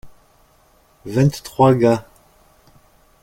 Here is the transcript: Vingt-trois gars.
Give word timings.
Vingt-trois 1.05 1.75
gars. 1.75 2.05